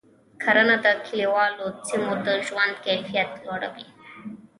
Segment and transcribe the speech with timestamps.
[0.43, 3.85] کرنه د کلیوالو سیمو د ژوند کیفیت لوړوي.